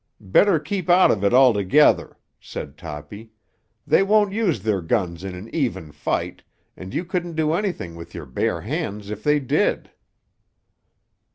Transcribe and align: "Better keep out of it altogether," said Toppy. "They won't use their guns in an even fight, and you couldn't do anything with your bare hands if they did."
"Better 0.33 0.57
keep 0.59 0.89
out 0.89 1.11
of 1.11 1.23
it 1.23 1.31
altogether," 1.31 2.17
said 2.39 2.75
Toppy. 2.75 3.29
"They 3.85 4.01
won't 4.01 4.33
use 4.33 4.63
their 4.63 4.81
guns 4.81 5.23
in 5.23 5.35
an 5.35 5.47
even 5.53 5.91
fight, 5.91 6.41
and 6.75 6.91
you 6.91 7.05
couldn't 7.05 7.35
do 7.35 7.53
anything 7.53 7.95
with 7.95 8.15
your 8.15 8.25
bare 8.25 8.61
hands 8.61 9.11
if 9.11 9.21
they 9.23 9.39
did." 9.39 9.91